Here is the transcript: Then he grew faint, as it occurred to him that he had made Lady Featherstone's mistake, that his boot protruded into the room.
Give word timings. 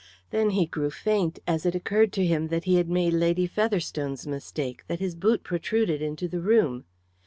Then 0.31 0.49
he 0.57 0.65
grew 0.65 0.89
faint, 0.89 1.37
as 1.45 1.63
it 1.63 1.75
occurred 1.75 2.11
to 2.13 2.25
him 2.25 2.47
that 2.47 2.63
he 2.63 2.77
had 2.77 2.89
made 2.89 3.13
Lady 3.13 3.45
Featherstone's 3.45 4.25
mistake, 4.25 4.83
that 4.87 4.97
his 4.99 5.13
boot 5.13 5.43
protruded 5.43 6.01
into 6.01 6.27
the 6.27 6.41
room. 6.41 6.85